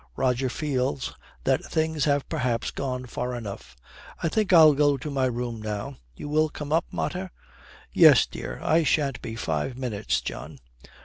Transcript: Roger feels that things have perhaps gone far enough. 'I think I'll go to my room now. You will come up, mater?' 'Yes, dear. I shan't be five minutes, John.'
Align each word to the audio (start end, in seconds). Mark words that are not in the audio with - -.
Roger 0.15 0.49
feels 0.49 1.15
that 1.43 1.63
things 1.63 2.05
have 2.05 2.27
perhaps 2.27 2.71
gone 2.71 3.05
far 3.05 3.35
enough. 3.35 3.75
'I 4.23 4.29
think 4.29 4.51
I'll 4.51 4.73
go 4.73 4.97
to 4.97 5.11
my 5.11 5.25
room 5.27 5.61
now. 5.61 5.97
You 6.17 6.27
will 6.27 6.49
come 6.49 6.73
up, 6.73 6.85
mater?' 6.91 7.29
'Yes, 7.93 8.25
dear. 8.25 8.59
I 8.63 8.81
shan't 8.83 9.21
be 9.21 9.35
five 9.35 9.77
minutes, 9.77 10.19
John.' 10.21 10.57